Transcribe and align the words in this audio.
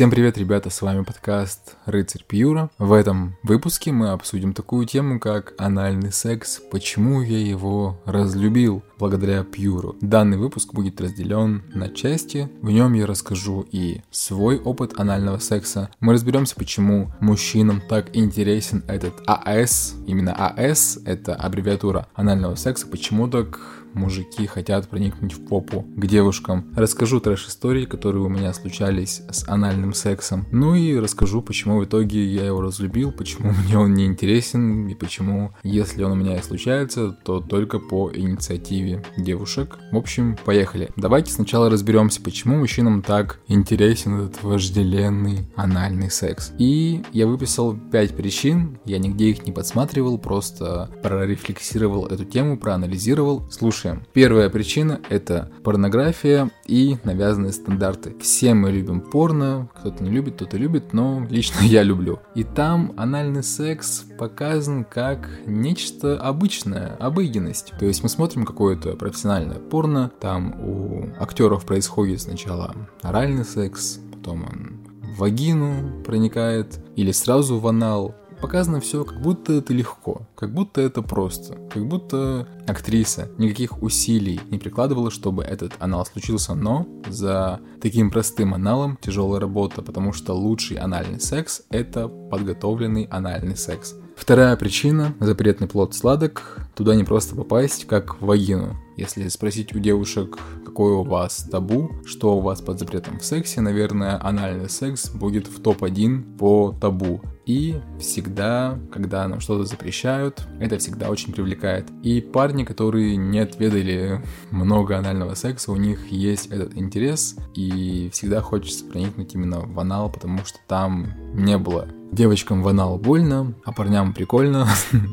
Всем 0.00 0.10
привет, 0.10 0.38
ребята, 0.38 0.70
с 0.70 0.80
вами 0.80 1.02
подкаст 1.02 1.76
«Рыцарь 1.84 2.24
Пьюра». 2.26 2.70
В 2.78 2.94
этом 2.94 3.36
выпуске 3.42 3.92
мы 3.92 4.12
обсудим 4.12 4.54
такую 4.54 4.86
тему, 4.86 5.20
как 5.20 5.52
анальный 5.58 6.10
секс, 6.10 6.58
почему 6.70 7.20
я 7.20 7.38
его 7.38 8.00
разлюбил 8.06 8.82
благодаря 8.98 9.44
Пьюру. 9.44 9.96
Данный 10.00 10.38
выпуск 10.38 10.72
будет 10.72 11.02
разделен 11.02 11.64
на 11.74 11.90
части, 11.90 12.48
в 12.62 12.70
нем 12.70 12.94
я 12.94 13.06
расскажу 13.06 13.66
и 13.70 14.00
свой 14.10 14.58
опыт 14.58 14.98
анального 14.98 15.36
секса, 15.36 15.90
мы 16.00 16.14
разберемся, 16.14 16.56
почему 16.56 17.12
мужчинам 17.20 17.82
так 17.86 18.16
интересен 18.16 18.82
этот 18.88 19.20
АС, 19.26 19.96
именно 20.06 20.32
АС, 20.32 20.98
это 21.04 21.34
аббревиатура 21.34 22.08
анального 22.14 22.54
секса, 22.54 22.86
почему 22.86 23.28
так 23.28 23.60
мужики 23.94 24.46
хотят 24.46 24.88
проникнуть 24.88 25.34
в 25.34 25.46
попу 25.46 25.82
к 25.96 26.06
девушкам. 26.06 26.72
Расскажу 26.76 27.20
трэш-истории, 27.20 27.84
которые 27.84 28.24
у 28.24 28.28
меня 28.28 28.52
случались 28.52 29.22
с 29.30 29.48
анальным 29.48 29.94
сексом. 29.94 30.46
Ну 30.50 30.74
и 30.74 30.96
расскажу, 30.96 31.42
почему 31.42 31.78
в 31.78 31.84
итоге 31.84 32.24
я 32.26 32.46
его 32.46 32.60
разлюбил, 32.60 33.12
почему 33.12 33.52
мне 33.64 33.78
он 33.78 33.94
не 33.94 34.06
интересен 34.06 34.88
и 34.88 34.94
почему, 34.94 35.52
если 35.62 36.02
он 36.02 36.12
у 36.12 36.16
меня 36.16 36.38
и 36.38 36.42
случается, 36.42 37.10
то 37.24 37.40
только 37.40 37.78
по 37.78 38.10
инициативе 38.12 39.04
девушек. 39.16 39.78
В 39.92 39.96
общем, 39.96 40.36
поехали. 40.44 40.90
Давайте 40.96 41.32
сначала 41.32 41.70
разберемся, 41.70 42.20
почему 42.22 42.56
мужчинам 42.56 43.02
так 43.02 43.40
интересен 43.48 44.20
этот 44.20 44.42
вожделенный 44.42 45.48
анальный 45.56 46.10
секс. 46.10 46.52
И 46.58 47.02
я 47.12 47.26
выписал 47.26 47.76
5 47.76 48.16
причин, 48.16 48.78
я 48.84 48.98
нигде 48.98 49.30
их 49.30 49.46
не 49.46 49.52
подсматривал, 49.52 50.18
просто 50.18 50.90
прорефлексировал 51.02 52.06
эту 52.06 52.24
тему, 52.24 52.58
проанализировал. 52.58 53.48
Слушай, 53.50 53.79
слушаем. 53.80 54.02
Первая 54.12 54.50
причина– 54.50 55.00
это 55.08 55.50
порнография 55.64 56.50
и 56.66 56.98
навязанные 57.04 57.52
стандарты. 57.52 58.14
Все 58.20 58.54
мы 58.54 58.70
любим 58.70 59.00
порно, 59.00 59.68
кто-то 59.78 60.02
не 60.02 60.10
любит, 60.10 60.34
кто-то 60.34 60.56
любит, 60.56 60.92
но 60.92 61.26
лично 61.30 61.60
я 61.62 61.82
люблю. 61.82 62.20
И 62.34 62.44
там 62.44 62.92
анальный 62.96 63.42
секс 63.42 64.04
показан 64.18 64.84
как 64.84 65.28
нечто 65.46 66.18
обычное, 66.18 66.96
обыденность. 66.96 67.72
То 67.78 67.86
есть 67.86 68.02
мы 68.02 68.08
смотрим 68.08 68.44
какое-то 68.44 68.96
профессиональное 68.96 69.58
порно, 69.58 70.10
там 70.20 70.60
у 70.60 71.08
актеров 71.18 71.64
происходит 71.64 72.20
сначала 72.20 72.74
оральный 73.02 73.44
секс, 73.44 73.98
потом 74.12 74.44
он 74.44 74.80
в 75.14 75.20
вагину 75.20 76.02
проникает 76.04 76.78
или 76.96 77.12
сразу 77.12 77.58
в 77.58 77.66
анал, 77.66 78.14
показано 78.40 78.80
все, 78.80 79.04
как 79.04 79.20
будто 79.20 79.52
это 79.52 79.72
легко, 79.72 80.22
как 80.34 80.52
будто 80.52 80.80
это 80.80 81.02
просто, 81.02 81.56
как 81.72 81.86
будто 81.86 82.48
актриса 82.66 83.28
никаких 83.38 83.82
усилий 83.82 84.40
не 84.50 84.58
прикладывала, 84.58 85.10
чтобы 85.10 85.44
этот 85.44 85.74
анал 85.78 86.06
случился, 86.06 86.54
но 86.54 86.86
за 87.06 87.60
таким 87.80 88.10
простым 88.10 88.54
аналом 88.54 88.98
тяжелая 89.00 89.40
работа, 89.40 89.82
потому 89.82 90.12
что 90.12 90.34
лучший 90.34 90.78
анальный 90.78 91.20
секс– 91.20 91.62
это 91.70 92.08
подготовленный 92.08 93.04
анальный 93.04 93.56
секс. 93.56 93.94
Вторая 94.20 94.54
причина– 94.56 95.14
запретный 95.18 95.66
плод 95.66 95.94
сладок. 95.94 96.60
Туда 96.76 96.94
не 96.94 97.04
просто 97.04 97.34
попасть, 97.34 97.86
как 97.86 98.20
в 98.20 98.26
вагину. 98.26 98.76
Если 98.98 99.26
спросить 99.28 99.74
у 99.74 99.78
девушек, 99.78 100.38
какое 100.62 100.92
у 100.96 101.04
вас 101.04 101.48
табу, 101.50 101.90
что 102.04 102.36
у 102.36 102.40
вас 102.40 102.60
под 102.60 102.78
запретом 102.78 103.18
в 103.18 103.24
сексе, 103.24 103.62
наверное, 103.62 104.22
анальный 104.22 104.68
секс 104.68 105.08
будет 105.08 105.46
в 105.46 105.62
топ-1 105.62 106.36
по 106.36 106.76
табу. 106.78 107.22
И 107.46 107.80
всегда, 107.98 108.78
когда 108.92 109.26
нам 109.26 109.40
что-то 109.40 109.64
запрещают, 109.64 110.46
это 110.60 110.76
всегда 110.76 111.08
очень 111.08 111.32
привлекает. 111.32 111.86
И 112.02 112.20
парни, 112.20 112.64
которые 112.64 113.16
не 113.16 113.38
отведали 113.38 114.22
много 114.50 114.98
анального 114.98 115.34
секса, 115.34 115.72
у 115.72 115.76
них 115.76 116.12
есть 116.12 116.48
этот 116.48 116.76
интерес, 116.76 117.36
и 117.54 118.10
всегда 118.12 118.42
хочется 118.42 118.84
проникнуть 118.84 119.34
именно 119.34 119.60
в 119.60 119.80
анал, 119.80 120.12
потому 120.12 120.44
что 120.44 120.58
там 120.68 121.14
не 121.32 121.56
было 121.56 121.88
Девочкам 122.12 122.62
в 122.62 122.68
анал 122.68 122.98
больно, 122.98 123.54
а 123.64 123.72
парням 123.72 124.12
прикольно. 124.12 124.66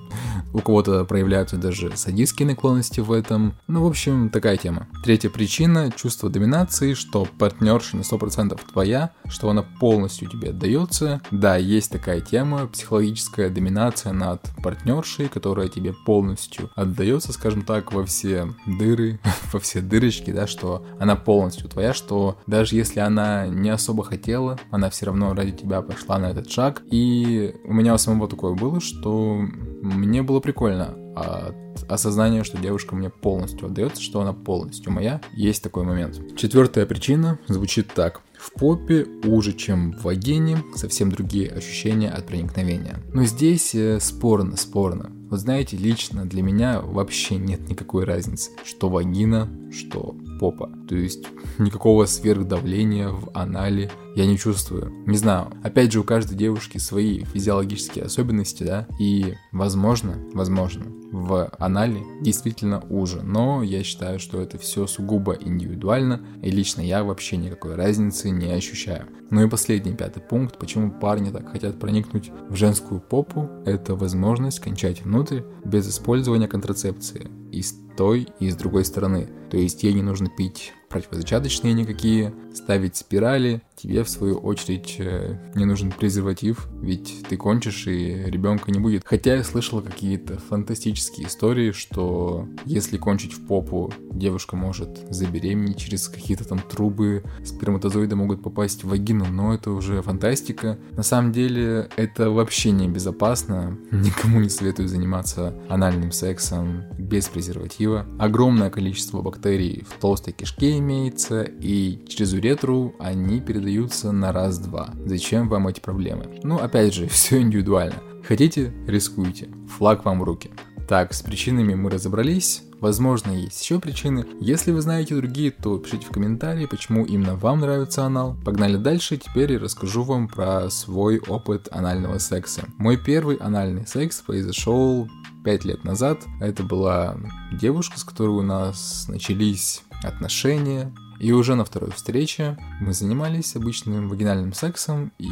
У 0.54 0.60
кого-то 0.60 1.06
проявляются 1.06 1.58
даже 1.58 1.96
садистские 1.96 2.48
наклонности 2.48 3.00
в 3.00 3.12
этом. 3.12 3.54
Ну, 3.68 3.84
в 3.84 3.88
общем, 3.88 4.30
такая 4.30 4.58
тема. 4.58 4.88
Третья 5.04 5.30
причина– 5.30 5.92
чувство 5.96 6.30
доминации, 6.30 6.96
что 6.96 7.28
партнерша 7.38 7.98
на 7.98 8.02
100% 8.02 8.60
твоя, 8.72 9.12
что 9.28 9.50
она 9.50 9.62
полностью 9.62 10.28
тебе 10.30 10.50
отдается. 10.50 11.22
Да, 11.30 11.58
есть 11.58 11.92
такая 11.92 12.22
тема, 12.22 12.66
психологическая 12.66 13.50
доминация 13.50 14.14
над 14.14 14.42
партнершей, 14.64 15.28
которая 15.28 15.68
тебе 15.68 15.94
полностью 15.94 16.72
отдается, 16.76 17.34
скажем 17.34 17.62
так, 17.62 17.94
во 17.94 18.06
все 18.06 18.48
дыры, 18.66 19.20
во 19.54 19.60
все 19.60 19.82
дырочки, 19.82 20.32
да, 20.32 20.48
что 20.48 20.84
она 21.00 21.16
полностью 21.16 21.70
твоя, 21.70 21.94
что 21.94 22.40
даже 22.48 22.76
если 22.76 23.00
она 23.00 23.46
не 23.48 23.70
особо 23.70 24.04
хотела, 24.04 24.58
она 24.72 24.90
все 24.90 25.06
равно 25.06 25.36
ради 25.36 25.52
тебя 25.52 25.82
пошла 25.82 26.18
на 26.18 26.32
этот 26.32 26.50
шаг, 26.50 26.82
и 26.90 27.56
у 27.66 27.74
меня 27.74 27.94
у 27.94 27.98
самого 27.98 28.30
такое 28.30 28.54
было, 28.54 28.80
что 28.80 29.42
мне 29.82 30.22
было 30.22 30.40
прикольно 30.40 30.96
от 31.16 31.56
осознания, 31.90 32.44
что 32.44 32.58
девушка 32.58 32.96
мне 32.96 33.10
полностью 33.10 33.68
отдается, 33.68 34.02
что 34.02 34.22
она 34.22 34.34
полностью 34.34 34.92
моя. 34.92 35.22
Есть 35.34 35.64
такой 35.64 35.84
момент. 35.84 36.20
Четвертая 36.38 36.86
причина 36.86 37.40
звучит 37.48 37.88
так. 37.94 38.22
В 38.38 38.54
попе 38.54 39.08
уже, 39.26 39.54
чем 39.54 39.94
в 39.94 40.04
вагине, 40.04 40.58
совсем 40.76 41.12
другие 41.12 41.50
ощущения 41.50 42.10
от 42.10 42.28
проникновения. 42.28 43.00
Но 43.14 43.24
здесь 43.24 43.74
э, 43.74 44.00
спорно, 44.00 44.58
спорно. 44.58 45.12
Вот 45.30 45.40
знаете, 45.40 45.76
лично 45.76 46.26
для 46.26 46.42
меня 46.42 46.80
вообще 46.82 47.36
нет 47.36 47.68
никакой 47.70 48.06
разницы, 48.06 48.52
что 48.64 48.90
вагина, 48.90 49.50
что 49.72 50.16
попа. 50.40 50.72
То 50.88 50.96
есть 50.96 51.26
никакого 51.58 52.06
сверхдавления 52.06 53.10
в 53.10 53.30
анале 53.34 53.92
я 54.16 54.26
не 54.26 54.38
чувствую. 54.38 54.92
Не 55.06 55.18
знаю, 55.18 55.52
опять 55.64 55.92
же 55.92 56.00
у 56.00 56.04
каждой 56.04 56.38
девушки 56.38 56.78
свои 56.78 57.24
физиологические 57.26 58.06
особенности, 58.06 58.64
да, 58.64 58.88
и 59.00 59.34
возможно, 59.52 60.18
возможно, 60.34 60.86
в 61.12 61.52
анале 61.60 62.04
действительно 62.22 62.82
уже, 62.90 63.22
но 63.22 63.64
я 63.64 63.84
считаю, 63.84 64.20
что 64.20 64.42
это 64.42 64.58
все 64.58 64.88
сугубо 64.88 65.38
индивидуально, 65.40 66.22
и 66.42 66.50
лично 66.50 66.82
я 66.82 67.04
вообще 67.04 67.38
никакой 67.38 67.76
разницы 67.76 68.30
не 68.30 68.52
ощущаю. 68.52 69.08
Ну 69.30 69.44
и 69.44 69.50
последний 69.50 69.94
пятый 69.94 70.22
пункт, 70.22 70.58
почему 70.58 70.92
парни 70.92 71.32
так 71.32 71.52
хотят 71.52 71.80
проникнуть 71.80 72.32
в 72.50 72.56
женскую 72.56 73.02
попу, 73.02 73.50
это 73.66 73.96
возможность 73.96 74.60
кончать 74.60 75.02
внутрь 75.02 75.42
без 75.66 75.90
использования 75.90 76.48
контрацепции. 76.48 77.30
И 77.52 77.62
с 77.62 77.76
той, 77.98 78.28
и 78.40 78.50
с 78.50 78.56
другой 78.56 78.86
стороны. 78.86 79.30
То 79.50 79.58
есть 79.58 79.84
ей 79.84 79.94
не 79.94 80.04
нужно 80.04 80.30
пить 80.30 80.74
противозачаточные 80.90 81.74
никакие, 81.74 82.34
ставить 82.58 82.96
спирали, 82.96 83.62
тебе 83.78 84.04
в 84.04 84.10
свою 84.10 84.38
очередь 84.38 84.96
э, 85.00 85.38
не 85.56 85.66
нужен 85.66 85.92
презерватив, 85.92 86.68
ведь 86.82 87.24
ты 87.30 87.38
кончишь 87.38 87.88
и 87.88 88.24
ребенка 88.26 88.72
не 88.72 88.80
будет. 88.80 89.04
Хотя 89.06 89.36
я 89.36 89.44
слышал 89.44 89.82
какие-то 89.82 90.40
фантастические 90.40 91.28
истории, 91.28 91.72
что 91.72 92.48
если 92.66 92.98
кончить 92.98 93.34
в 93.34 93.46
попу, 93.46 93.94
девушка 94.12 94.56
может 94.56 95.06
забеременеть 95.10 95.78
через 95.78 96.10
какие-то 96.10 96.44
там 96.44 96.60
трубы, 96.60 97.24
сперматозоиды 97.46 98.16
могут 98.16 98.42
попасть 98.42 98.84
в 98.84 98.90
вагину, 98.90 99.26
но 99.26 99.54
это 99.54 99.72
уже 99.72 100.02
фантастика. 100.02 100.80
На 100.92 101.04
самом 101.04 101.32
деле 101.32 101.90
это 101.96 102.32
вообще 102.32 102.72
не 102.72 102.88
безопасно, 102.88 103.78
никому 103.92 104.40
не 104.40 104.50
советую 104.50 104.88
заниматься 104.88 105.54
анальным 105.70 106.12
сексом 106.12 106.84
без 106.98 107.28
презерватива. 107.28 108.08
Огромное 108.18 108.72
количество 108.72 109.22
бактерий 109.22 109.86
в 109.88 110.00
толстой 110.02 110.34
кишке 110.34 110.78
имеется, 110.80 111.44
и 111.44 112.00
через 112.08 112.34
уретру 112.48 112.96
они 112.98 113.42
передаются 113.42 114.14
на 114.14 114.32
раз-два. 114.32 114.92
Зачем 115.06 115.50
вам 115.50 115.68
эти 115.68 115.82
проблемы? 115.82 116.40
Ну, 116.44 116.58
опять 116.58 116.94
же, 116.94 117.08
все 117.10 117.42
индивидуально. 117.42 117.96
Хотите, 118.24 118.74
рискуйте. 118.88 119.50
Флаг 119.78 120.06
вам 120.06 120.22
в 120.22 120.24
руки. 120.24 120.52
Так, 120.88 121.14
с 121.14 121.22
причинами 121.22 121.76
мы 121.76 121.90
разобрались. 121.90 122.64
Возможно, 122.80 123.32
есть 123.32 123.62
еще 123.62 123.80
причины. 123.80 124.26
Если 124.40 124.72
вы 124.72 124.82
знаете 124.82 125.16
другие, 125.16 125.52
то 125.52 125.78
пишите 125.78 126.06
в 126.06 126.10
комментарии, 126.10 126.68
почему 126.68 127.06
именно 127.06 127.36
вам 127.36 127.60
нравится 127.60 128.06
анал. 128.06 128.38
Погнали 128.46 128.78
дальше, 128.78 129.18
теперь 129.18 129.52
я 129.52 129.60
расскажу 129.60 130.04
вам 130.04 130.30
про 130.30 130.70
свой 130.70 131.20
опыт 131.20 131.68
анального 131.72 132.20
секса. 132.20 132.66
Мой 132.78 132.96
первый 132.96 133.36
анальный 133.38 133.86
секс 133.86 134.22
произошел 134.22 135.10
5 135.44 135.66
лет 135.66 135.84
назад. 135.84 136.24
Это 136.40 136.64
была 136.64 137.18
девушка, 137.52 138.00
с 138.00 138.06
которой 138.06 138.38
у 138.38 138.44
нас 138.44 139.08
начались 139.10 139.84
отношения, 140.04 140.94
и 141.20 141.32
уже 141.32 141.56
на 141.56 141.66
второй 141.66 141.92
встрече 141.92 142.58
мы 142.80 142.94
занимались 142.94 143.56
обычным 143.56 144.10
вагинальным 144.10 144.54
сексом, 144.54 145.12
и 145.18 145.28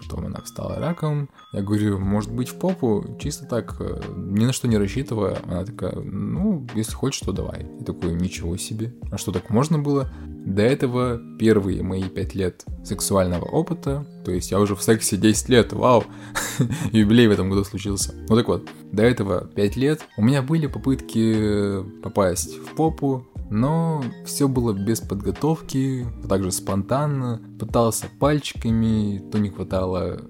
потом 0.00 0.26
она 0.26 0.40
встала 0.40 0.76
раком. 0.76 1.28
Я 1.52 1.62
говорю, 1.62 1.98
может 1.98 2.32
быть, 2.32 2.48
в 2.48 2.58
попу, 2.58 3.16
чисто 3.20 3.46
так, 3.46 3.76
э, 3.80 4.00
ни 4.16 4.44
на 4.44 4.52
что 4.52 4.68
не 4.68 4.78
рассчитывая. 4.78 5.38
Она 5.44 5.64
такая, 5.64 5.94
ну, 5.94 6.66
если 6.74 6.92
хочешь, 6.92 7.20
то 7.20 7.32
давай. 7.32 7.66
Я 7.78 7.84
такой, 7.84 8.14
ничего 8.14 8.56
себе. 8.56 8.94
А 9.10 9.18
что, 9.18 9.32
так 9.32 9.50
можно 9.50 9.78
было? 9.78 10.10
До 10.48 10.62
этого 10.62 11.20
первые 11.38 11.82
мои 11.82 12.04
пять 12.04 12.34
лет 12.34 12.64
сексуального 12.82 13.44
опыта, 13.44 14.06
то 14.24 14.30
есть 14.30 14.50
я 14.50 14.58
уже 14.58 14.74
в 14.74 14.82
сексе 14.82 15.18
10 15.18 15.50
лет, 15.50 15.72
вау, 15.74 16.04
юбилей 16.92 17.28
в 17.28 17.32
этом 17.32 17.50
году 17.50 17.64
случился. 17.64 18.14
Ну 18.30 18.34
так 18.34 18.48
вот, 18.48 18.66
до 18.90 19.02
этого 19.02 19.46
5 19.46 19.76
лет 19.76 20.00
у 20.16 20.22
меня 20.22 20.40
были 20.40 20.66
попытки 20.66 21.82
попасть 22.02 22.56
в 22.56 22.74
попу, 22.76 23.26
но 23.50 24.02
все 24.24 24.48
было 24.48 24.72
без 24.72 25.00
подготовки, 25.00 26.06
также 26.26 26.50
спонтанно. 26.50 27.42
Пытался 27.60 28.06
пальчиками, 28.18 29.22
то 29.30 29.38
не 29.38 29.50
хватало 29.50 30.22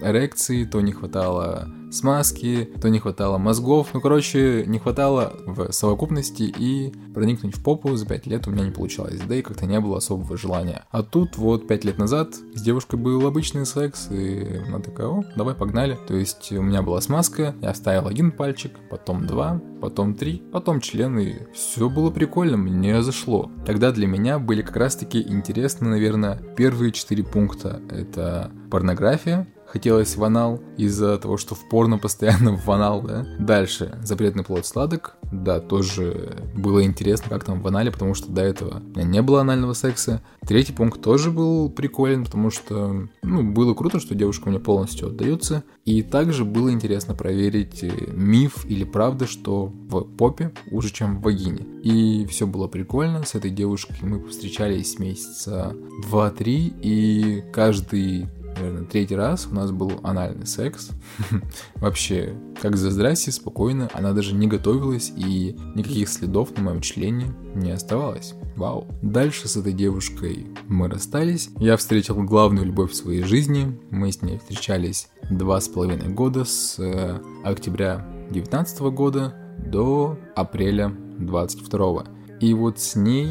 эрекции, 0.00 0.64
то 0.64 0.80
не 0.80 0.92
хватало 0.92 1.68
смазки, 1.90 2.68
то 2.80 2.88
не 2.88 2.98
хватало 2.98 3.38
мозгов. 3.38 3.88
Ну, 3.92 4.00
короче, 4.00 4.64
не 4.66 4.78
хватало 4.78 5.34
в 5.46 5.72
совокупности 5.72 6.42
и 6.42 6.92
проникнуть 7.14 7.56
в 7.56 7.62
попу 7.62 7.96
за 7.96 8.06
5 8.06 8.26
лет 8.26 8.46
у 8.46 8.50
меня 8.50 8.64
не 8.64 8.70
получалось. 8.70 9.20
Да 9.26 9.34
и 9.34 9.42
как-то 9.42 9.66
не 9.66 9.80
было 9.80 9.98
особого 9.98 10.36
желания. 10.36 10.84
А 10.90 11.02
тут 11.02 11.36
вот 11.36 11.66
5 11.66 11.84
лет 11.84 11.98
назад 11.98 12.34
с 12.54 12.62
девушкой 12.62 12.98
был 12.98 13.26
обычный 13.26 13.66
секс, 13.66 14.08
и 14.10 14.62
она 14.66 14.80
такая, 14.80 15.08
о, 15.08 15.24
давай 15.36 15.54
погнали. 15.54 15.98
То 16.06 16.14
есть 16.14 16.52
у 16.52 16.62
меня 16.62 16.82
была 16.82 17.00
смазка, 17.00 17.54
я 17.60 17.74
ставил 17.74 18.06
один 18.06 18.32
пальчик, 18.32 18.72
потом 18.90 19.26
два, 19.26 19.60
потом 19.80 20.14
три, 20.14 20.42
потом 20.52 20.80
член, 20.80 21.18
и 21.18 21.34
все 21.52 21.88
было 21.88 22.10
прикольно, 22.10 22.56
мне 22.56 23.02
зашло. 23.02 23.50
Тогда 23.66 23.92
для 23.92 24.06
меня 24.06 24.38
были 24.38 24.62
как 24.62 24.76
раз-таки 24.76 25.20
интересны, 25.20 25.88
наверное, 25.88 26.38
первые 26.56 26.92
четыре 26.92 27.24
пункта. 27.24 27.80
Это 27.90 28.50
порнография, 28.70 29.46
хотелось 29.68 30.16
в 30.16 30.24
анал 30.24 30.60
из-за 30.76 31.18
того, 31.18 31.36
что 31.36 31.54
в 31.54 31.68
порно 31.68 31.98
постоянно 31.98 32.56
в 32.56 32.68
анал, 32.70 33.02
да. 33.02 33.26
Дальше, 33.38 33.98
запретный 34.02 34.44
плод 34.44 34.66
сладок, 34.66 35.16
да, 35.30 35.60
тоже 35.60 36.36
было 36.54 36.82
интересно, 36.82 37.28
как 37.28 37.44
там 37.44 37.60
в 37.60 37.66
анале, 37.66 37.90
потому 37.90 38.14
что 38.14 38.30
до 38.30 38.42
этого 38.42 38.82
у 38.94 38.98
меня 38.98 39.04
не 39.04 39.22
было 39.22 39.42
анального 39.42 39.74
секса. 39.74 40.22
Третий 40.46 40.72
пункт 40.72 41.02
тоже 41.02 41.30
был 41.30 41.68
приколен, 41.70 42.24
потому 42.24 42.50
что, 42.50 43.08
ну, 43.22 43.42
было 43.42 43.74
круто, 43.74 44.00
что 44.00 44.14
девушка 44.14 44.48
мне 44.48 44.58
полностью 44.58 45.08
отдается. 45.08 45.64
И 45.84 46.02
также 46.02 46.44
было 46.44 46.72
интересно 46.72 47.14
проверить 47.14 47.82
э, 47.82 47.90
миф 48.08 48.64
или 48.66 48.84
правда, 48.84 49.26
что 49.26 49.66
в 49.66 50.02
попе 50.16 50.52
уже, 50.70 50.90
чем 50.90 51.18
в 51.18 51.22
вагине. 51.22 51.66
И 51.82 52.26
все 52.26 52.46
было 52.46 52.68
прикольно, 52.68 53.24
с 53.24 53.34
этой 53.34 53.50
девушкой 53.50 53.98
мы 54.02 54.26
встречались 54.26 54.98
месяца 54.98 55.74
2-3, 56.10 56.80
и 56.82 57.44
каждый 57.52 58.28
наверное, 58.58 58.84
третий 58.84 59.16
раз 59.16 59.48
у 59.50 59.54
нас 59.54 59.70
был 59.70 60.00
анальный 60.02 60.46
секс. 60.46 60.90
Вообще, 61.76 62.34
как 62.60 62.76
за 62.76 62.90
здрасте, 62.90 63.32
спокойно, 63.32 63.88
она 63.92 64.12
даже 64.12 64.34
не 64.34 64.46
готовилась 64.46 65.12
и 65.16 65.56
никаких 65.74 66.08
следов 66.08 66.56
на 66.56 66.62
моем 66.64 66.80
члене 66.80 67.34
не 67.54 67.70
оставалось. 67.70 68.34
Вау. 68.56 68.86
Дальше 69.02 69.48
с 69.48 69.56
этой 69.56 69.72
девушкой 69.72 70.46
мы 70.66 70.88
расстались. 70.88 71.50
Я 71.58 71.76
встретил 71.76 72.22
главную 72.22 72.66
любовь 72.66 72.92
в 72.92 72.96
своей 72.96 73.22
жизни. 73.22 73.80
Мы 73.90 74.10
с 74.10 74.22
ней 74.22 74.38
встречались 74.38 75.08
два 75.30 75.60
с 75.60 75.68
половиной 75.68 76.08
года, 76.08 76.44
с 76.44 76.78
э, 76.78 77.20
октября 77.44 78.06
19 78.30 78.80
года 78.80 79.34
до 79.58 80.18
апреля 80.34 80.92
22 81.18 82.17
и 82.40 82.54
вот 82.54 82.78
с 82.78 82.94
ней 82.94 83.30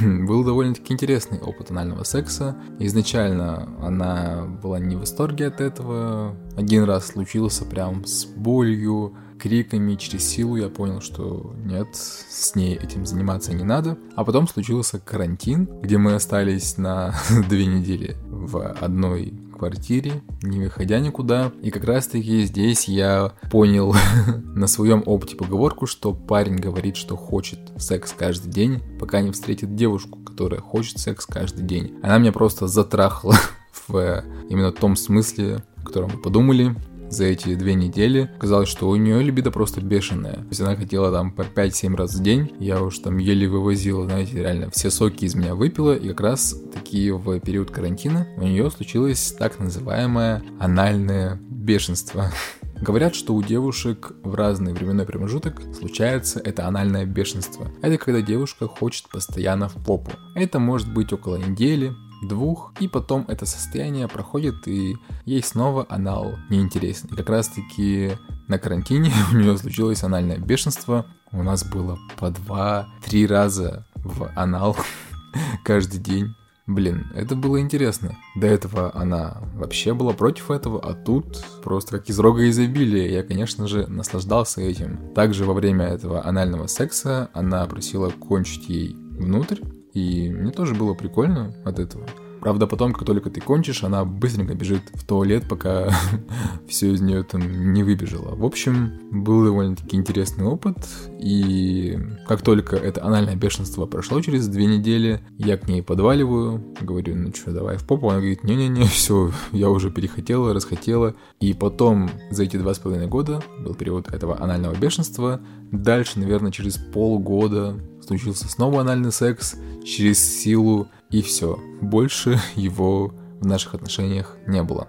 был 0.00 0.44
довольно-таки 0.44 0.92
интересный 0.92 1.38
опыт 1.38 1.70
анального 1.70 2.04
секса. 2.04 2.56
Изначально 2.78 3.68
она 3.80 4.46
была 4.62 4.78
не 4.78 4.96
в 4.96 5.00
восторге 5.00 5.46
от 5.46 5.60
этого. 5.60 6.34
Один 6.56 6.84
раз 6.84 7.06
случился 7.06 7.64
прям 7.64 8.04
с 8.04 8.24
болью, 8.24 9.14
криками, 9.38 9.94
через 9.94 10.24
силу 10.24 10.56
я 10.56 10.68
понял, 10.68 11.00
что 11.00 11.54
нет, 11.64 11.88
с 11.94 12.54
ней 12.54 12.74
этим 12.74 13.06
заниматься 13.06 13.54
не 13.54 13.64
надо. 13.64 13.96
А 14.16 14.24
потом 14.24 14.48
случился 14.48 14.98
карантин, 14.98 15.68
где 15.80 15.96
мы 15.96 16.14
остались 16.14 16.76
на 16.76 17.14
две 17.48 17.66
недели 17.66 18.16
в 18.26 18.72
одной 18.80 19.32
квартире, 19.58 20.22
не 20.42 20.60
выходя 20.60 20.98
никуда. 21.00 21.52
И 21.62 21.70
как 21.70 21.84
раз 21.84 22.06
таки 22.06 22.44
здесь 22.44 22.88
я 22.88 23.32
понял 23.50 23.94
на 24.54 24.66
своем 24.66 25.02
опыте 25.04 25.36
поговорку, 25.36 25.86
что 25.86 26.14
парень 26.14 26.56
говорит, 26.56 26.96
что 26.96 27.16
хочет 27.16 27.58
секс 27.76 28.14
каждый 28.16 28.50
день, 28.50 28.80
пока 28.98 29.20
не 29.20 29.32
встретит 29.32 29.74
девушку, 29.74 30.18
которая 30.20 30.60
хочет 30.60 30.98
секс 30.98 31.26
каждый 31.26 31.64
день. 31.64 31.94
Она 32.02 32.18
меня 32.18 32.32
просто 32.32 32.66
затрахала 32.68 33.36
в 33.88 34.24
именно 34.48 34.72
том 34.72 34.96
смысле, 34.96 35.62
о 35.76 35.84
котором 35.84 36.12
мы 36.14 36.22
подумали 36.22 36.74
за 37.10 37.24
эти 37.24 37.54
две 37.54 37.74
недели. 37.74 38.30
Казалось, 38.38 38.68
что 38.68 38.88
у 38.88 38.96
нее 38.96 39.22
либидо 39.22 39.50
просто 39.50 39.80
бешеная. 39.80 40.34
То 40.34 40.48
есть 40.50 40.60
она 40.60 40.76
хотела 40.76 41.10
там 41.10 41.32
по 41.32 41.42
5-7 41.42 41.96
раз 41.96 42.14
в 42.14 42.22
день. 42.22 42.52
Я 42.58 42.82
уж 42.82 42.98
там 42.98 43.18
еле 43.18 43.48
вывозила, 43.48 44.04
знаете, 44.04 44.38
реально 44.38 44.70
все 44.70 44.90
соки 44.90 45.24
из 45.24 45.34
меня 45.34 45.54
выпила. 45.54 45.96
И 45.96 46.08
как 46.08 46.20
раз 46.20 46.54
таки 46.72 47.10
в 47.10 47.40
период 47.40 47.70
карантина 47.70 48.26
у 48.36 48.42
нее 48.42 48.70
случилось 48.70 49.34
так 49.38 49.58
называемое 49.58 50.42
анальное 50.58 51.38
бешенство. 51.48 52.30
Говорят, 52.80 53.14
что 53.16 53.34
у 53.34 53.42
девушек 53.42 54.12
в 54.22 54.34
разный 54.34 54.72
временной 54.72 55.04
промежуток 55.04 55.60
случается 55.76 56.38
это 56.38 56.66
анальное 56.66 57.04
бешенство. 57.04 57.68
Это 57.82 57.98
когда 57.98 58.22
девушка 58.22 58.68
хочет 58.68 59.08
постоянно 59.08 59.68
в 59.68 59.74
попу. 59.84 60.12
Это 60.36 60.60
может 60.60 60.92
быть 60.92 61.12
около 61.12 61.36
недели, 61.36 61.92
двух, 62.22 62.72
и 62.80 62.88
потом 62.88 63.24
это 63.28 63.46
состояние 63.46 64.08
проходит, 64.08 64.66
и 64.66 64.96
ей 65.24 65.42
снова 65.42 65.86
анал 65.88 66.34
неинтересен. 66.50 67.08
И 67.12 67.16
как 67.16 67.28
раз 67.28 67.48
таки 67.48 68.12
на 68.48 68.58
карантине 68.58 69.12
у 69.32 69.36
нее 69.36 69.56
случилось 69.58 70.02
анальное 70.02 70.38
бешенство. 70.38 71.06
У 71.30 71.42
нас 71.42 71.64
было 71.64 71.98
по 72.18 72.30
два-три 72.30 73.26
раза 73.26 73.86
в 73.96 74.30
анал 74.34 74.76
каждый 75.64 76.00
день. 76.00 76.34
Блин, 76.66 77.10
это 77.14 77.34
было 77.34 77.60
интересно. 77.62 78.18
До 78.36 78.46
этого 78.46 78.94
она 78.94 79.38
вообще 79.54 79.94
была 79.94 80.12
против 80.12 80.50
этого, 80.50 80.78
а 80.78 80.92
тут 80.92 81.42
просто 81.64 81.96
как 81.96 82.10
из 82.10 82.18
рога 82.18 82.46
изобилия. 82.50 83.08
Я, 83.08 83.22
конечно 83.22 83.66
же, 83.66 83.86
наслаждался 83.86 84.60
этим. 84.60 85.14
Также 85.14 85.46
во 85.46 85.54
время 85.54 85.86
этого 85.86 86.26
анального 86.26 86.66
секса 86.66 87.30
она 87.32 87.64
просила 87.64 88.10
кончить 88.10 88.68
ей 88.68 88.94
внутрь, 88.94 89.62
и 89.94 90.30
мне 90.30 90.50
тоже 90.50 90.74
было 90.74 90.94
прикольно 90.94 91.54
от 91.64 91.78
этого. 91.78 92.06
Правда, 92.40 92.66
потом, 92.66 92.92
как 92.92 93.04
только 93.04 93.30
ты 93.30 93.40
кончишь, 93.40 93.82
она 93.82 94.04
быстренько 94.04 94.54
бежит 94.54 94.82
в 94.94 95.04
туалет, 95.04 95.44
пока 95.48 95.90
все 96.68 96.92
из 96.92 97.00
нее 97.00 97.22
там 97.22 97.72
не 97.72 97.82
выбежало. 97.82 98.34
В 98.34 98.44
общем, 98.44 98.92
был 99.10 99.44
довольно-таки 99.44 99.96
интересный 99.96 100.44
опыт, 100.44 100.76
и 101.18 101.98
как 102.26 102.42
только 102.42 102.76
это 102.76 103.04
анальное 103.04 103.36
бешенство 103.36 103.86
прошло 103.86 104.20
через 104.20 104.46
две 104.46 104.66
недели, 104.66 105.20
я 105.36 105.56
к 105.56 105.68
ней 105.68 105.82
подваливаю, 105.82 106.62
говорю, 106.80 107.16
ну 107.16 107.34
что, 107.34 107.52
давай 107.52 107.76
в 107.76 107.86
попу, 107.86 108.08
она 108.08 108.18
говорит, 108.18 108.44
не-не-не, 108.44 108.84
все, 108.86 109.32
я 109.52 109.68
уже 109.68 109.90
перехотела, 109.90 110.54
расхотела, 110.54 111.14
и 111.40 111.54
потом 111.54 112.08
за 112.30 112.44
эти 112.44 112.56
два 112.56 112.74
с 112.74 112.78
половиной 112.78 113.08
года 113.08 113.42
был 113.64 113.74
период 113.74 114.08
этого 114.12 114.40
анального 114.40 114.74
бешенства, 114.76 115.40
дальше, 115.72 116.20
наверное, 116.20 116.52
через 116.52 116.76
полгода 116.76 117.76
случился 118.08 118.48
снова 118.48 118.80
анальный 118.80 119.12
секс 119.12 119.56
через 119.84 120.18
силу, 120.18 120.88
и 121.10 121.22
все. 121.22 121.58
Больше 121.80 122.40
его 122.56 123.12
в 123.40 123.46
наших 123.46 123.74
отношениях 123.74 124.36
не 124.46 124.62
было. 124.62 124.88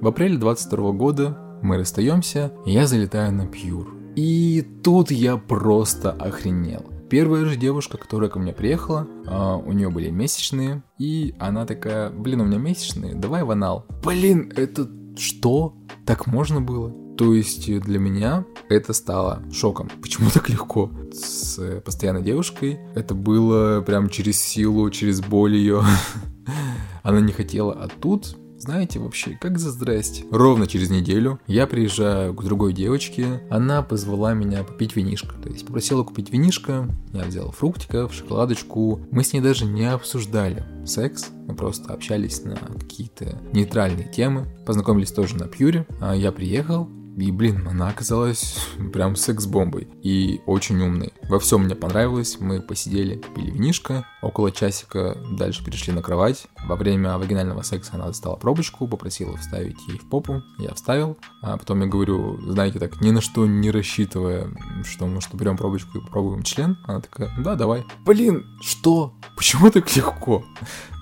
В 0.00 0.06
апреле 0.06 0.38
22 0.38 0.92
года 0.92 1.36
мы 1.62 1.76
расстаемся, 1.78 2.52
и 2.64 2.72
я 2.72 2.86
залетаю 2.86 3.32
на 3.32 3.46
Пьюр. 3.46 3.94
И 4.14 4.62
тут 4.82 5.10
я 5.10 5.36
просто 5.36 6.12
охренел. 6.12 6.84
Первая 7.10 7.46
же 7.46 7.56
девушка, 7.56 7.96
которая 7.96 8.28
ко 8.28 8.38
мне 8.38 8.52
приехала, 8.52 9.06
а, 9.26 9.56
у 9.56 9.72
нее 9.72 9.88
были 9.88 10.10
месячные, 10.10 10.82
и 10.98 11.34
она 11.38 11.64
такая, 11.64 12.10
блин, 12.10 12.42
у 12.42 12.44
меня 12.44 12.58
месячные, 12.58 13.14
давай 13.14 13.44
в 13.44 13.50
анал. 13.50 13.86
Блин, 14.04 14.52
это 14.54 14.86
что? 15.18 15.76
Так 16.06 16.26
можно 16.26 16.60
было? 16.60 16.90
То 17.16 17.34
есть 17.34 17.66
для 17.80 17.98
меня 17.98 18.44
это 18.68 18.92
стало 18.92 19.42
шоком. 19.52 19.90
Почему 20.00 20.30
так 20.30 20.48
легко? 20.48 20.90
С 21.12 21.80
постоянной 21.84 22.22
девушкой 22.22 22.78
это 22.94 23.14
было 23.14 23.80
прям 23.80 24.08
через 24.08 24.40
силу, 24.40 24.88
через 24.90 25.20
боль 25.20 25.56
ее. 25.56 25.82
Она 27.02 27.20
не 27.20 27.32
хотела, 27.32 27.72
а 27.72 27.88
тут 27.88 28.36
знаете, 28.58 28.98
вообще, 28.98 29.38
как 29.40 29.58
за 29.58 29.70
здрасте. 29.70 30.24
Ровно 30.30 30.66
через 30.66 30.90
неделю 30.90 31.40
я 31.46 31.66
приезжаю 31.66 32.34
к 32.34 32.44
другой 32.44 32.72
девочке, 32.72 33.42
она 33.50 33.82
позвала 33.82 34.34
меня 34.34 34.64
попить 34.64 34.96
винишко. 34.96 35.34
То 35.42 35.48
есть 35.48 35.66
попросила 35.66 36.02
купить 36.04 36.30
винишко, 36.30 36.88
я 37.12 37.24
взял 37.24 37.50
фруктиков, 37.50 38.12
шоколадочку. 38.12 39.00
Мы 39.10 39.24
с 39.24 39.32
ней 39.32 39.40
даже 39.40 39.64
не 39.64 39.90
обсуждали 39.90 40.64
секс, 40.86 41.28
мы 41.46 41.54
просто 41.54 41.92
общались 41.92 42.44
на 42.44 42.56
какие-то 42.56 43.38
нейтральные 43.52 44.08
темы. 44.08 44.46
Познакомились 44.66 45.12
тоже 45.12 45.36
на 45.36 45.46
пьюре. 45.46 45.86
А 46.00 46.14
я 46.14 46.32
приехал, 46.32 46.88
и, 47.26 47.32
блин, 47.32 47.66
она 47.66 47.88
оказалась 47.88 48.58
прям 48.92 49.16
секс-бомбой. 49.16 49.88
И 50.02 50.40
очень 50.46 50.80
умной. 50.80 51.12
Во 51.28 51.40
всем 51.40 51.64
мне 51.64 51.74
понравилось. 51.74 52.36
Мы 52.38 52.60
посидели, 52.60 53.20
пили 53.34 53.50
винишко. 53.50 54.06
Около 54.22 54.52
часика 54.52 55.18
дальше 55.32 55.64
перешли 55.64 55.92
на 55.92 56.00
кровать. 56.00 56.46
Во 56.64 56.76
время 56.76 57.18
вагинального 57.18 57.62
секса 57.62 57.92
она 57.94 58.06
достала 58.06 58.36
пробочку, 58.36 58.86
попросила 58.86 59.36
вставить 59.36 59.76
ей 59.88 59.98
в 59.98 60.08
попу. 60.08 60.42
Я 60.58 60.74
вставил. 60.74 61.18
А 61.42 61.56
потом 61.56 61.80
я 61.80 61.88
говорю, 61.88 62.40
знаете, 62.52 62.78
так 62.78 63.00
ни 63.00 63.10
на 63.10 63.20
что 63.20 63.46
не 63.46 63.72
рассчитывая, 63.72 64.48
что 64.84 65.06
может 65.06 65.34
берем 65.34 65.56
пробочку 65.56 65.98
и 65.98 66.00
попробуем 66.00 66.44
член. 66.44 66.78
Она 66.84 67.00
такая, 67.00 67.32
да, 67.38 67.56
давай. 67.56 67.84
Блин, 68.06 68.46
что? 68.60 69.14
Почему 69.36 69.70
так 69.70 69.94
легко? 69.96 70.44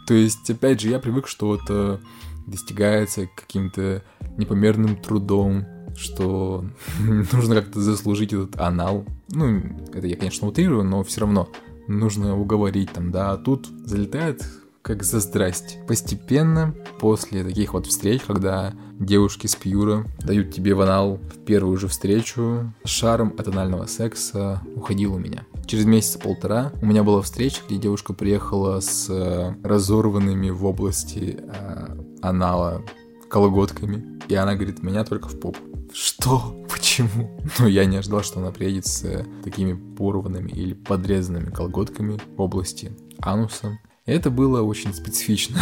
То 0.06 0.14
есть, 0.14 0.48
опять 0.48 0.80
же, 0.80 0.88
я 0.88 0.98
привык, 0.98 1.28
что 1.28 1.56
это 1.56 2.00
достигается 2.46 3.28
каким-то 3.34 4.02
непомерным 4.38 4.96
трудом, 4.96 5.66
что 5.96 6.64
нужно 7.32 7.54
как-то 7.54 7.80
заслужить 7.80 8.32
этот 8.32 8.60
анал. 8.60 9.04
Ну, 9.28 9.62
это 9.92 10.06
я, 10.06 10.16
конечно, 10.16 10.48
утрирую, 10.48 10.84
но 10.84 11.02
все 11.04 11.22
равно 11.22 11.48
нужно 11.88 12.38
уговорить 12.38 12.92
там, 12.92 13.10
да, 13.10 13.32
а 13.32 13.36
тут 13.36 13.66
залетает 13.84 14.42
как 14.86 15.02
за 15.02 15.18
здрасте. 15.18 15.80
Постепенно, 15.88 16.72
после 17.00 17.42
таких 17.42 17.74
вот 17.74 17.86
встреч, 17.86 18.22
когда 18.24 18.72
девушки 19.00 19.48
с 19.48 19.56
Пьюра 19.56 20.06
дают 20.20 20.54
тебе 20.54 20.74
в 20.74 20.80
анал 20.80 21.16
в 21.16 21.44
первую 21.44 21.76
же 21.76 21.88
встречу, 21.88 22.72
шаром 22.84 23.34
от 23.36 23.48
анального 23.48 23.86
секса 23.86 24.62
уходил 24.76 25.14
у 25.14 25.18
меня. 25.18 25.44
Через 25.66 25.86
месяца 25.86 26.20
полтора 26.20 26.70
у 26.80 26.86
меня 26.86 27.02
была 27.02 27.20
встреча, 27.22 27.62
где 27.66 27.78
девушка 27.78 28.12
приехала 28.12 28.78
с 28.78 29.10
э, 29.10 29.56
разорванными 29.64 30.50
в 30.50 30.64
области 30.64 31.36
э, 31.40 31.96
анала 32.22 32.82
колготками. 33.28 34.20
И 34.28 34.36
она 34.36 34.54
говорит, 34.54 34.84
меня 34.84 35.02
только 35.02 35.28
в 35.28 35.40
попу. 35.40 35.58
Что? 35.98 36.54
Почему? 36.70 37.40
Ну, 37.58 37.66
я 37.66 37.86
не 37.86 37.96
ожидал, 37.96 38.22
что 38.22 38.40
она 38.40 38.50
приедет 38.50 38.86
с 38.86 39.02
э, 39.04 39.24
такими 39.42 39.72
порванными 39.72 40.50
или 40.50 40.74
подрезанными 40.74 41.48
колготками 41.48 42.20
в 42.36 42.40
области 42.42 42.92
ануса. 43.18 43.78
Это 44.04 44.30
было 44.30 44.60
очень 44.60 44.92
специфично. 44.92 45.58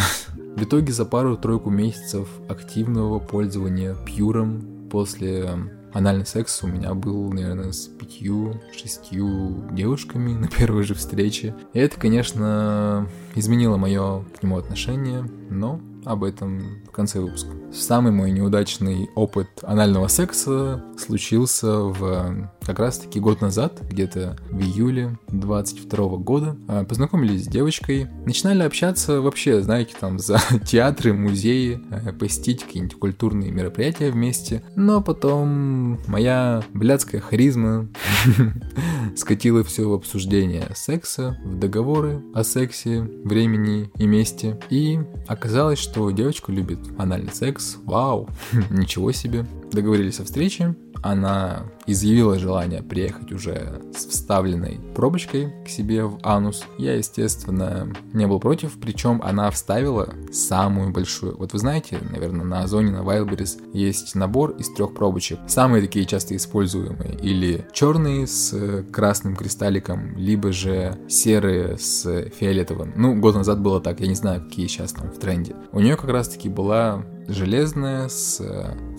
В 0.57 0.63
итоге 0.63 0.91
за 0.91 1.05
пару-тройку 1.05 1.69
месяцев 1.69 2.27
активного 2.49 3.19
пользования 3.19 3.95
пьюром 4.05 4.89
после 4.91 5.51
анальный 5.93 6.25
секс 6.25 6.61
у 6.63 6.67
меня 6.67 6.93
был, 6.93 7.31
наверное, 7.31 7.71
с 7.71 7.87
пятью-шестью 7.87 9.69
девушками 9.71 10.33
на 10.33 10.49
первой 10.49 10.83
же 10.83 10.95
встрече. 10.95 11.55
И 11.71 11.79
это, 11.79 11.97
конечно, 11.97 13.07
изменило 13.35 13.77
мое 13.77 14.25
к 14.37 14.43
нему 14.43 14.57
отношение, 14.57 15.23
но 15.49 15.79
об 16.05 16.23
этом 16.23 16.83
в 16.87 16.91
конце 16.91 17.19
выпуска. 17.19 17.49
Самый 17.73 18.11
мой 18.11 18.31
неудачный 18.31 19.09
опыт 19.15 19.47
анального 19.63 20.07
секса 20.07 20.83
случился 20.97 21.79
в 21.79 22.49
как 22.65 22.79
раз 22.79 22.97
таки 22.97 23.19
год 23.19 23.41
назад, 23.41 23.79
где-то 23.89 24.37
в 24.49 24.59
июле 24.59 25.17
22 25.29 26.17
года. 26.17 26.57
А, 26.67 26.83
познакомились 26.83 27.45
с 27.45 27.47
девочкой, 27.47 28.07
начинали 28.25 28.63
общаться 28.63 29.21
вообще, 29.21 29.61
знаете, 29.61 29.93
там 29.99 30.19
за 30.25 30.39
театры, 30.65 31.13
музеи, 31.13 31.81
а, 31.91 32.11
посетить 32.11 32.63
какие-нибудь 32.63 32.97
культурные 32.97 33.51
мероприятия 33.51 34.09
вместе. 34.09 34.63
Но 34.75 35.01
потом 35.01 35.99
моя 36.07 36.63
блядская 36.73 37.21
харизма 37.21 37.87
скатила 39.15 39.63
все 39.63 39.87
в 39.87 39.93
обсуждение 39.93 40.67
секса, 40.73 41.37
в 41.45 41.59
договоры 41.59 42.21
о 42.33 42.43
сексе, 42.43 43.01
времени 43.01 43.91
и 43.97 44.07
месте. 44.07 44.59
И 44.69 44.99
оказалось, 45.27 45.79
что 45.79 46.09
девочку 46.11 46.51
любит 46.51 46.79
анальный 46.97 47.31
секс. 47.31 47.77
Вау, 47.83 48.27
ничего 48.71 49.11
себе. 49.11 49.45
Договорились 49.71 50.19
о 50.19 50.23
встрече, 50.23 50.75
она 51.05 51.67
изъявила 51.85 52.39
желание 52.39 52.81
приехать 52.81 53.31
уже 53.31 53.79
с 53.95 54.07
вставленной 54.07 54.79
пробочкой 54.95 55.53
к 55.63 55.69
себе 55.69 56.03
в 56.03 56.17
анус. 56.23 56.63
Я, 56.79 56.95
естественно, 56.95 57.93
не 58.11 58.25
был 58.25 58.39
против, 58.39 58.79
причем 58.79 59.21
она 59.23 59.51
вставила 59.51 60.09
самую 60.31 60.91
большую. 60.91 61.37
Вот 61.37 61.53
вы 61.53 61.59
знаете, 61.59 61.99
наверное, 62.11 62.43
на 62.43 62.63
Озоне, 62.63 62.89
на 62.89 63.03
Wildberries 63.03 63.71
есть 63.71 64.15
набор 64.15 64.51
из 64.57 64.73
трех 64.73 64.95
пробочек. 64.95 65.39
Самые 65.47 65.83
такие 65.83 66.05
часто 66.05 66.35
используемые. 66.35 67.19
Или 67.21 67.67
черные 67.71 68.25
с 68.25 68.83
красным 68.91 69.35
кристалликом, 69.35 70.17
либо 70.17 70.51
же 70.51 70.97
серые 71.07 71.77
с 71.77 72.29
фиолетовым. 72.39 72.93
Ну, 72.95 73.19
год 73.19 73.35
назад 73.35 73.61
было 73.61 73.79
так, 73.79 73.99
я 73.99 74.07
не 74.07 74.15
знаю, 74.15 74.43
какие 74.43 74.65
сейчас 74.65 74.93
там 74.93 75.11
в 75.11 75.19
тренде. 75.19 75.55
У 75.71 75.79
нее 75.79 75.97
как 75.97 76.09
раз 76.09 76.29
таки 76.29 76.49
была 76.49 77.05
железная 77.27 78.07
с 78.07 78.37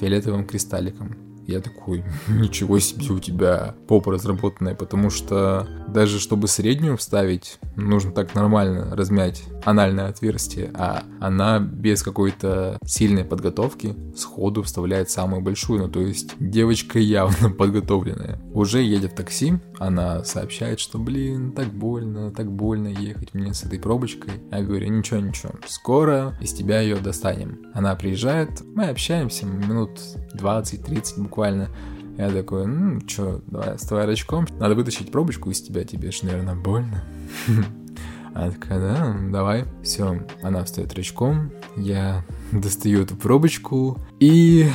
фиолетовым 0.01 0.47
кристалликом. 0.47 1.26
Я 1.47 1.61
такой, 1.61 2.05
ничего 2.29 2.79
себе 2.79 3.13
у 3.13 3.19
тебя 3.19 3.75
попа 3.89 4.13
разработанная, 4.13 4.75
потому 4.75 5.11
что 5.11 5.67
даже 5.89 6.19
чтобы 6.19 6.49
среднюю 6.49 6.97
вставить, 6.97 7.59
нужно 7.77 8.13
так 8.13 8.35
нормально 8.35 8.95
размять 8.95 9.45
анальное 9.65 10.09
отверстие, 10.09 10.71
а 10.75 11.05
она 11.21 11.59
без 11.59 12.03
какой-то 12.03 12.79
сильной 12.85 13.25
подготовки 13.25 13.95
сходу 14.17 14.63
вставляет 14.63 15.11
самую 15.11 15.43
большую, 15.43 15.83
ну 15.83 15.89
то 15.89 16.01
есть 16.01 16.35
девочка 16.39 16.99
явно 16.99 17.51
подготовленная. 17.59 18.41
Уже 18.53 18.83
едет 18.83 19.13
в 19.13 19.15
такси, 19.15 19.55
она 19.79 20.25
сообщает, 20.25 20.81
что 20.81 20.99
блин, 20.99 21.53
так 21.53 21.69
больно, 21.69 22.31
так 22.31 22.51
больно 22.51 22.89
ехать 22.89 23.35
мне 23.35 23.55
с 23.55 23.65
этой 23.65 23.79
пробочкой. 23.79 24.33
Я 24.51 24.63
говорю, 24.63 24.89
ничего, 24.89 25.21
ничего, 25.21 25.53
скоро 25.67 26.37
из 26.41 26.53
тебя 26.53 26.81
ее 26.81 26.97
достанем. 26.97 27.67
Она 27.75 27.95
приезжает, 27.95 28.63
мы 28.75 28.87
общаемся 28.87 29.47
минут 29.47 30.01
20-30 30.35 31.23
буквально. 31.23 31.36
Я 31.37 32.31
такой, 32.31 32.67
ну, 32.67 33.01
чё, 33.03 33.43
давай, 33.47 33.77
вставай 33.77 34.07
рачком. 34.07 34.47
Надо 34.59 34.75
вытащить 34.75 35.13
пробочку 35.13 35.51
из 35.51 35.61
тебя, 35.61 35.85
тебе 35.85 36.11
же, 36.11 36.25
наверное, 36.25 36.55
больно. 36.55 37.05
Она 38.35 38.51
такая, 38.51 38.81
да, 38.81 39.17
давай. 39.31 39.65
Все, 39.83 40.23
она 40.43 40.65
встает 40.65 40.95
рачком, 40.95 41.51
я 41.77 42.23
достаю 42.53 43.03
эту 43.03 43.17
пробочку, 43.17 43.99
и 44.21 44.71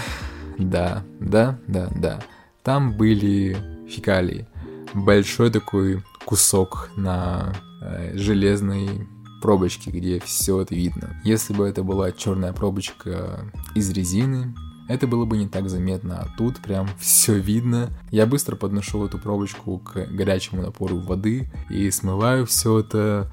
да, 0.58 1.04
да, 1.20 1.60
да, 1.68 1.90
да. 1.96 2.22
Там 2.64 2.98
были 2.98 3.58
фекалии. 3.88 4.48
Большой 4.94 5.52
такой 5.52 6.04
кусок 6.26 6.90
на 6.96 7.54
э, 7.82 8.18
железной 8.18 9.08
пробочке, 9.42 9.92
где 9.92 10.20
все 10.20 10.62
это 10.62 10.76
видно. 10.76 11.20
Если 11.24 11.54
бы 11.54 11.68
это 11.68 11.84
была 11.84 12.12
черная 12.12 12.54
пробочка 12.54 13.52
из 13.76 13.90
резины, 13.92 14.56
это 14.88 15.08
было 15.08 15.26
бы 15.26 15.38
не 15.38 15.48
так 15.48 15.70
заметно, 15.70 16.20
а 16.20 16.28
тут 16.38 16.60
прям 16.60 16.90
все 17.00 17.38
видно. 17.38 17.90
Я 18.10 18.26
быстро 18.26 18.56
подношу 18.56 19.06
эту 19.06 19.18
пробочку 19.18 19.80
к 19.80 20.08
горячему 20.08 20.62
напору 20.62 20.98
воды 20.98 21.50
и 21.70 21.90
смываю 21.92 22.46
все 22.46 22.80
это 22.80 23.32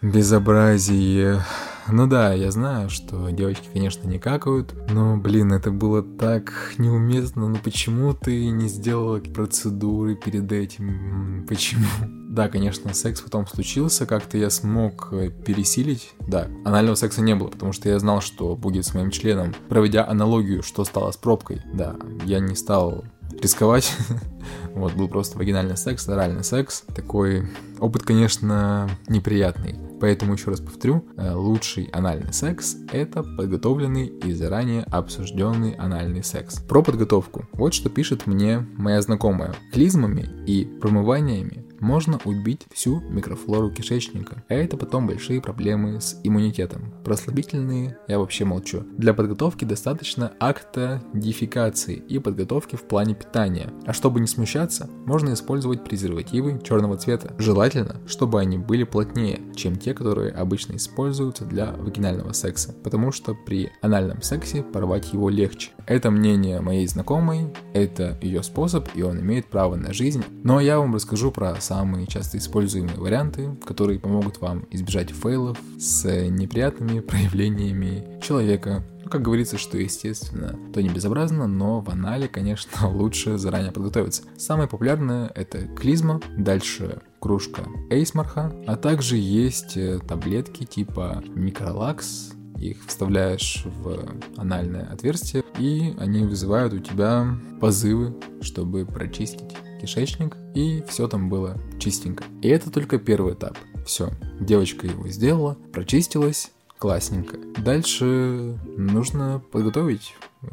безобразие. 0.00 1.42
Ну 1.88 2.06
да, 2.06 2.32
я 2.32 2.50
знаю, 2.50 2.90
что 2.90 3.30
девочки, 3.30 3.68
конечно, 3.72 4.06
не 4.08 4.18
какают, 4.18 4.74
но, 4.90 5.16
блин, 5.16 5.52
это 5.52 5.70
было 5.70 6.02
так 6.02 6.52
неуместно. 6.78 7.48
Ну 7.48 7.56
почему 7.62 8.14
ты 8.14 8.48
не 8.50 8.68
сделала 8.68 9.18
процедуры 9.18 10.14
перед 10.14 10.50
этим? 10.52 11.46
Почему? 11.48 12.21
Да, 12.32 12.48
конечно, 12.48 12.94
секс 12.94 13.20
потом 13.20 13.46
случился, 13.46 14.06
как-то 14.06 14.38
я 14.38 14.48
смог 14.48 15.08
э, 15.12 15.28
пересилить. 15.28 16.14
Да, 16.26 16.48
анального 16.64 16.94
секса 16.94 17.20
не 17.20 17.34
было, 17.34 17.48
потому 17.48 17.74
что 17.74 17.90
я 17.90 17.98
знал, 17.98 18.22
что 18.22 18.56
будет 18.56 18.86
с 18.86 18.94
моим 18.94 19.10
членом. 19.10 19.54
Проведя 19.68 20.08
аналогию, 20.08 20.62
что 20.62 20.82
стало 20.86 21.10
с 21.10 21.18
пробкой, 21.18 21.60
да, 21.74 21.94
я 22.24 22.40
не 22.40 22.54
стал 22.54 23.04
рисковать. 23.38 23.92
вот, 24.74 24.94
был 24.94 25.08
просто 25.08 25.36
вагинальный 25.36 25.76
секс, 25.76 26.08
оральный 26.08 26.42
секс. 26.42 26.84
Такой 26.96 27.50
опыт, 27.78 28.02
конечно, 28.02 28.88
неприятный. 29.08 29.78
Поэтому 30.00 30.32
еще 30.32 30.52
раз 30.52 30.60
повторю, 30.60 31.04
э, 31.18 31.34
лучший 31.34 31.90
анальный 31.92 32.32
секс– 32.32 32.76
это 32.92 33.22
подготовленный 33.22 34.06
и 34.06 34.32
заранее 34.32 34.84
обсужденный 34.84 35.72
анальный 35.72 36.24
секс. 36.24 36.60
Про 36.60 36.82
подготовку. 36.82 37.46
Вот 37.52 37.74
что 37.74 37.90
пишет 37.90 38.26
мне 38.26 38.66
моя 38.78 39.02
знакомая. 39.02 39.54
Клизмами 39.70 40.30
и 40.46 40.64
промываниями 40.64 41.66
можно 41.82 42.20
убить 42.24 42.66
всю 42.72 43.00
микрофлору 43.00 43.70
кишечника, 43.70 44.44
а 44.48 44.54
это 44.54 44.76
потом 44.76 45.08
большие 45.08 45.42
проблемы 45.42 46.00
с 46.00 46.18
иммунитетом. 46.22 46.94
Про 47.04 47.16
слабительные 47.16 47.98
я 48.06 48.20
вообще 48.20 48.44
молчу. 48.44 48.84
Для 48.96 49.12
подготовки 49.12 49.64
достаточно 49.64 50.32
акта 50.38 51.02
дефекации 51.12 51.96
и 51.96 52.20
подготовки 52.20 52.76
в 52.76 52.82
плане 52.82 53.14
питания. 53.14 53.72
А 53.84 53.92
чтобы 53.92 54.20
не 54.20 54.28
смущаться, 54.28 54.88
можно 55.06 55.32
использовать 55.32 55.82
презервативы 55.82 56.60
черного 56.62 56.96
цвета. 56.96 57.34
Желательно, 57.38 58.00
чтобы 58.06 58.40
они 58.40 58.58
были 58.58 58.84
плотнее, 58.84 59.40
чем 59.56 59.76
те, 59.76 59.92
которые 59.92 60.30
обычно 60.30 60.76
используются 60.76 61.44
для 61.44 61.72
вагинального 61.72 62.32
секса, 62.32 62.74
потому 62.84 63.10
что 63.10 63.34
при 63.34 63.72
анальном 63.80 64.22
сексе 64.22 64.62
порвать 64.62 65.12
его 65.12 65.28
легче. 65.28 65.70
Это 65.86 66.12
мнение 66.12 66.60
моей 66.60 66.86
знакомой, 66.86 67.52
это 67.74 68.16
ее 68.22 68.44
способ, 68.44 68.88
и 68.94 69.02
он 69.02 69.20
имеет 69.20 69.46
право 69.46 69.74
на 69.74 69.92
жизнь. 69.92 70.22
Но 70.44 70.60
я 70.60 70.78
вам 70.78 70.94
расскажу 70.94 71.32
про 71.32 71.60
самые 71.72 72.06
часто 72.06 72.36
используемые 72.36 72.98
варианты, 72.98 73.56
которые 73.64 73.98
помогут 73.98 74.42
вам 74.42 74.66
избежать 74.70 75.10
фейлов 75.10 75.58
с 75.78 76.04
неприятными 76.28 77.00
проявлениями 77.00 78.20
человека, 78.20 78.84
ну, 79.02 79.08
как 79.08 79.22
говорится, 79.22 79.56
что 79.56 79.78
естественно, 79.78 80.58
то 80.74 80.82
не 80.82 80.90
безобразно, 80.90 81.46
но 81.46 81.80
в 81.80 81.88
анале, 81.88 82.28
конечно, 82.28 82.88
лучше 82.90 83.38
заранее 83.38 83.72
подготовиться. 83.72 84.24
Самое 84.36 84.68
популярное 84.68 85.32
это 85.34 85.66
клизма, 85.66 86.20
дальше 86.36 87.00
кружка 87.20 87.62
эйсмарха, 87.88 88.52
а 88.66 88.76
также 88.76 89.16
есть 89.16 89.78
э, 89.78 89.98
таблетки 90.06 90.64
типа 90.64 91.24
микролакс, 91.34 92.32
их 92.58 92.84
вставляешь 92.86 93.64
в 93.64 94.10
анальное 94.36 94.84
отверстие, 94.92 95.42
и 95.58 95.94
они 95.98 96.24
вызывают 96.24 96.74
у 96.74 96.80
тебя 96.80 97.34
позывы, 97.60 98.14
чтобы 98.42 98.84
прочистить 98.84 99.56
кишечник, 99.82 100.36
и 100.54 100.82
все 100.88 101.08
там 101.08 101.28
было 101.28 101.58
чистенько. 101.78 102.24
И 102.40 102.48
это 102.48 102.70
только 102.70 102.98
первый 102.98 103.34
этап. 103.34 103.58
Все, 103.84 104.10
девочка 104.40 104.86
его 104.86 105.08
сделала, 105.08 105.56
прочистилась, 105.72 106.52
классненько. 106.78 107.36
Дальше 107.60 108.58
нужно 108.76 109.42
подготовить 109.52 110.14
э, 110.42 110.46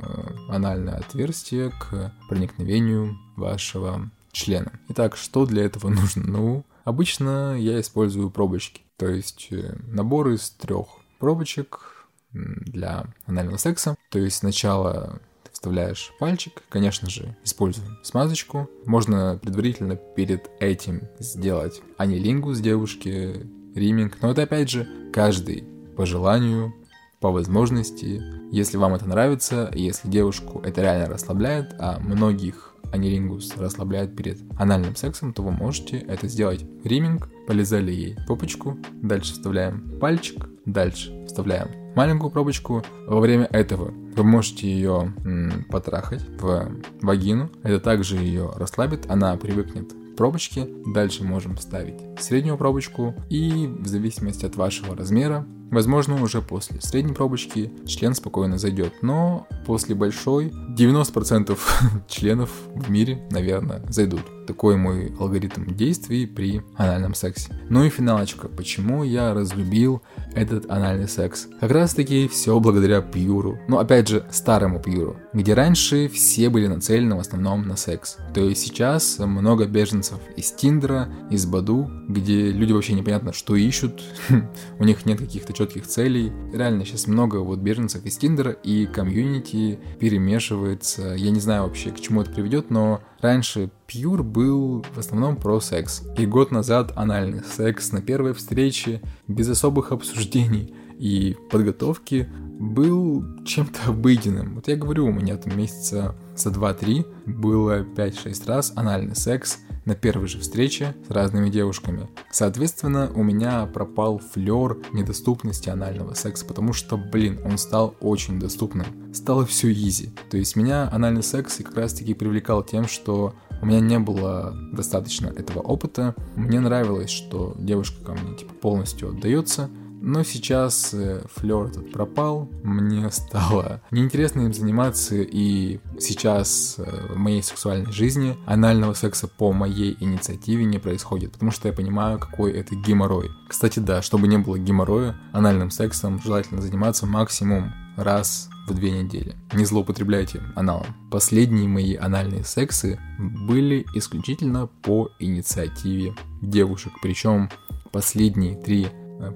анальное 0.50 0.95
отверстие 0.98 1.69
к 1.69 2.13
проникновению 2.27 3.17
вашего 3.36 4.09
члена. 4.31 4.74
Итак, 4.89 5.15
что 5.15 5.45
для 5.45 5.63
этого 5.63 5.89
нужно? 5.89 6.24
Ну, 6.27 6.65
обычно 6.83 7.55
я 7.57 7.79
использую 7.79 8.31
пробочки, 8.31 8.81
то 8.98 9.07
есть 9.07 9.48
э, 9.51 9.75
набор 9.88 10.29
из 10.29 10.50
трех 10.51 10.88
пробочек 11.19 12.07
для 12.31 13.05
анального 13.25 13.57
секса. 13.57 13.95
То 14.09 14.19
есть 14.19 14.38
сначала 14.38 15.19
вставляешь 15.60 16.13
пальчик, 16.20 16.63
конечно 16.70 17.10
же, 17.10 17.36
используем 17.44 17.98
смазочку. 18.01 18.70
Можно 18.86 19.38
предварительно 19.42 19.98
перед 19.98 20.50
этим 20.62 21.01
сделать 21.20 21.82
анилингус 21.98 22.60
девушки, 22.60 23.46
риминг. 23.75 24.20
Но 24.22 24.32
это 24.32 24.44
опять 24.44 24.70
же 24.70 24.88
каждый 25.12 25.66
по 25.98 26.06
желанию, 26.06 26.74
по 27.20 27.30
возможности. 27.30 28.24
Если 28.54 28.78
вам 28.78 28.96
это 28.96 29.06
нравится, 29.06 29.70
если 29.75 30.08
девушку 30.08 30.62
это 30.63 30.82
реально 30.82 31.08
расслабляет, 31.08 31.75
а 31.78 32.00
многих 32.00 32.74
анилингус 32.94 33.58
расслабляет 33.58 34.16
перед 34.16 34.39
анальным 34.58 34.96
сексом, 34.96 35.34
то 35.34 35.44
вы 35.44 35.51
можете 35.51 35.98
это 35.98 36.30
сделать. 36.30 36.66
Риминг, 36.86 37.30
полезали 37.48 37.92
ей 37.92 38.16
попочку, 38.30 38.78
дальше 38.94 39.34
вставляем 39.34 40.00
пальчик, 40.00 40.48
дальше 40.66 41.25
вставляем 41.28 41.78
маленькую 41.96 42.31
пробочку. 42.31 42.84
Во 43.08 43.19
время 43.19 43.46
этого 43.46 43.91
вы 44.15 44.24
можете 44.24 44.69
ее 44.69 45.13
м, 45.24 45.65
потрахать 45.69 46.25
в 46.39 46.72
вагину. 47.01 47.50
Это 47.63 47.79
также 47.79 48.17
ее 48.17 48.51
расслабит, 48.55 49.10
она 49.10 49.36
привыкнет 49.38 49.93
к 49.93 50.15
пробочке. 50.17 50.67
Дальше 50.93 51.24
можем 51.24 51.55
вставить 51.55 51.96
среднюю 52.19 52.58
пробочку 52.58 53.15
и 53.29 53.67
в 53.67 53.88
зависимости 53.88 54.46
от 54.46 54.55
вашего 54.55 54.96
размера 54.96 55.46
Возможно, 55.72 56.22
уже 56.22 56.42
после 56.42 56.82
средней 56.82 57.14
пробочки 57.14 57.72
член 57.86 58.16
спокойно 58.16 58.58
зайдет, 58.58 58.94
но 59.02 59.48
после 59.66 59.96
большой 59.96 60.52
90% 60.78 61.58
членов 62.08 62.50
в 62.74 62.90
мире, 62.90 63.28
наверное, 63.32 63.82
зайдут. 63.90 64.22
Такой 64.48 64.78
мой 64.78 65.14
алгоритм 65.20 65.76
действий 65.76 66.26
при 66.26 66.64
анальном 66.76 67.14
сексе. 67.14 67.54
Ну 67.70 67.84
и 67.84 67.90
финалочка. 67.90 68.48
Почему 68.48 69.04
я 69.04 69.36
разлюбил 69.36 70.02
этот 70.34 70.72
анальный 70.72 71.08
секс? 71.08 71.48
Как 71.60 71.70
раз 71.70 71.94
таки 71.94 72.28
все 72.28 72.60
благодаря 72.60 73.02
Пьюру. 73.02 73.60
Ну 73.68 73.78
опять 73.78 74.08
же, 74.08 74.26
старому 74.32 74.80
Пьюру. 74.80 75.18
Где 75.34 75.54
раньше 75.54 76.10
все 76.10 76.50
были 76.50 76.66
нацелены 76.66 77.16
в 77.16 77.20
основном 77.20 77.68
на 77.68 77.76
секс. 77.76 78.18
То 78.34 78.42
есть 78.42 78.62
сейчас 78.62 79.20
много 79.20 79.68
беженцев 79.68 80.18
из 80.36 80.52
Тиндера, 80.52 81.10
из 81.30 81.46
Баду, 81.46 81.88
где 82.08 82.52
люди 82.52 82.74
вообще 82.74 82.94
непонятно 82.94 83.34
что 83.34 83.56
ищут. 83.56 84.02
У 84.80 84.84
них 84.84 85.06
нет 85.06 85.20
каких-то 85.20 85.54
четких 85.60 85.88
целей. 85.88 86.32
Реально 86.54 86.86
сейчас 86.86 87.08
много 87.08 87.38
вот 87.38 87.60
беженцев 87.60 88.06
из 88.06 88.18
Тиндера 88.18 88.51
и 88.51 88.86
комьюнити 88.86 89.78
перемешивается. 90.00 91.16
Я 91.16 91.32
не 91.32 91.42
знаю 91.42 91.63
вообще 91.63 91.92
к 91.92 92.00
чему 92.00 92.22
это 92.22 92.32
приведет, 92.32 92.70
но 92.70 93.01
раньше 93.20 93.70
Пьюр 93.86 94.24
был 94.24 94.86
в 94.94 94.98
основном 94.98 95.36
про 95.36 95.60
секс. 95.60 96.04
И 96.18 96.25
год 96.25 96.51
назад 96.51 96.94
анальный 96.96 97.44
секс 97.44 97.92
на 97.92 98.01
первой 98.01 98.34
встрече, 98.34 99.01
без 99.28 99.50
особых 99.50 99.92
обсуждений 99.92 100.74
и 100.98 101.36
подготовки, 101.51 102.30
был 102.60 103.25
чем-то 103.46 103.89
обыденным. 103.89 104.56
Вот 104.56 104.70
я 104.70 104.78
говорю, 104.78 105.08
у 105.08 105.12
меня 105.12 105.36
там 105.36 105.58
месяца 105.58 106.16
за 106.38 106.51
2-3 106.51 107.06
было 107.25 107.82
5-6 107.84 108.48
раз 108.48 108.72
анальный 108.78 109.16
секс 109.16 109.60
на 109.89 109.96
первой 109.96 110.27
же 110.27 110.39
встрече 110.39 110.96
с 111.08 111.12
разными 111.12 111.50
девушками. 111.50 112.08
Соответственно, 112.31 113.12
у 113.15 113.24
меня 113.24 113.65
пропал 113.65 114.19
флер 114.19 114.77
недоступности 114.93 115.69
анального 115.69 116.13
секса, 116.13 116.46
потому 116.46 116.74
что, 116.74 116.96
блин, 116.96 117.39
он 117.43 117.58
стал 117.58 117.96
очень 118.00 118.39
доступным. 118.39 118.86
Стало 119.14 119.48
все 119.48 119.72
изи. 119.72 120.11
То 120.29 120.37
есть 120.37 120.55
меня 120.55 120.87
анальный 120.92 121.24
секс 121.24 121.57
как 121.57 121.75
раз 121.75 121.94
таки 121.94 122.14
привлекал 122.14 122.64
тем, 122.64 122.87
что 122.87 123.33
у 123.61 123.66
меня 123.66 123.79
не 123.79 123.98
было 123.98 124.53
достаточно 124.72 125.27
этого 125.27 125.59
опыта. 125.59 126.14
Мне 126.35 126.59
нравилось, 126.59 127.09
что 127.09 127.55
девушка 127.57 128.05
ко 128.05 128.14
мне 128.14 128.35
типа 128.35 128.53
полностью 128.53 129.09
отдается, 129.09 129.72
но 130.01 130.24
сейчас 130.24 130.94
э, 130.94 131.24
флер 131.33 131.66
этот 131.66 131.92
пропал, 131.92 132.50
мне 132.64 133.09
стало 133.12 133.81
неинтересно 133.92 134.42
им 134.42 134.53
заниматься, 134.53 135.16
и 135.16 135.79
сейчас 136.00 136.75
э, 136.77 137.14
в 137.14 137.18
моей 137.18 137.44
сексуальной 137.44 137.92
жизни 137.92 138.38
анального 138.46 138.94
секса 138.94 139.27
по 139.27 139.51
моей 139.51 139.98
инициативе 140.00 140.66
не 140.66 140.79
происходит, 140.79 141.33
потому 141.33 141.51
что 141.51 141.68
я 141.68 141.74
понимаю, 141.74 142.20
какой 142.20 142.53
это 142.53 142.75
геморрой. 142.75 143.29
Кстати, 143.48 143.79
да, 143.79 144.01
чтобы 144.01 144.27
не 144.27 144.38
было 144.38 144.57
геморроя, 144.57 145.16
анальным 145.33 145.72
сексом 145.72 146.22
желательно 146.22 146.62
заниматься 146.62 147.05
максимум 147.05 147.74
раз 147.98 148.50
в 148.68 148.74
две 148.74 148.92
недели. 148.92 149.35
Не 149.53 149.66
злоупотребляйте 149.66 150.42
аналом. 150.55 150.88
Последние 151.12 151.68
мои 151.68 151.96
анальные 151.96 152.44
сексы 152.44 153.00
были 153.20 153.85
исключительно 153.94 154.68
по 154.68 155.09
инициативе 155.20 156.16
девушек, 156.42 156.94
причем 157.01 157.50
последние 157.92 158.55
три 158.55 158.88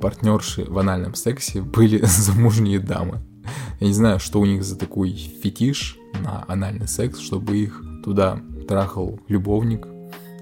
партнерши 0.01 0.65
в 0.65 0.77
анальном 0.77 1.15
сексе 1.15 1.61
были 1.61 1.99
замужние 2.05 2.79
дамы. 2.79 3.21
Я 3.79 3.87
не 3.87 3.93
знаю, 3.93 4.19
что 4.19 4.39
у 4.39 4.45
них 4.45 4.63
за 4.63 4.77
такой 4.77 5.11
фетиш 5.11 5.97
на 6.21 6.45
анальный 6.47 6.87
секс, 6.87 7.19
чтобы 7.19 7.57
их 7.57 7.83
туда 8.03 8.41
трахал 8.67 9.19
любовник. 9.27 9.87